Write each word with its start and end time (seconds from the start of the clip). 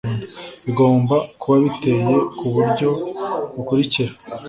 Bigomba 0.65 1.15
kuba 1.39 1.55
biteye 1.65 2.15
ku 2.37 2.45
buryo 2.53 2.89
bukurikira 3.55 4.11